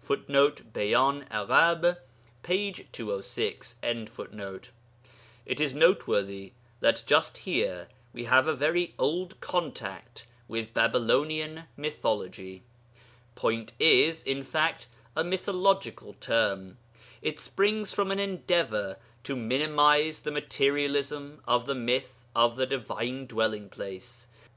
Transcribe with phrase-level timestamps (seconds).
[0.00, 1.98] [Footnote: Beyan Arabe,
[2.42, 2.72] p.
[2.72, 3.76] 206.]
[5.46, 12.64] It is noteworthy that just here we have a very old contact with Babylonian mythology.
[13.36, 16.78] 'Point' is, in fact, a mythological term.
[17.22, 23.26] It springs from an endeavour to minimize the materialism of the myth of the Divine
[23.26, 24.26] Dwelling place.